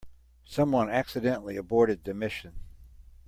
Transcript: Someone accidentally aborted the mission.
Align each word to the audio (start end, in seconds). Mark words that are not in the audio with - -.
Someone 0.47 0.89
accidentally 0.89 1.57
aborted 1.57 2.05
the 2.05 2.15
mission. 2.15 2.55